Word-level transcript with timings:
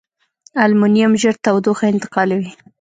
المونیم 0.63 1.11
ژر 1.21 1.35
تودوخه 1.45 1.85
انتقالوي. 1.93 2.51